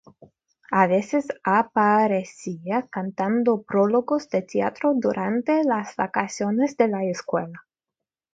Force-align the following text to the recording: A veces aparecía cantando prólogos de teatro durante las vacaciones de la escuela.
A 0.71 0.87
veces 0.87 1.27
aparecía 1.43 2.87
cantando 2.89 3.61
prólogos 3.61 4.31
de 4.31 4.41
teatro 4.41 4.95
durante 4.95 5.63
las 5.63 5.95
vacaciones 5.95 6.75
de 6.75 6.87
la 6.87 7.03
escuela. 7.05 7.59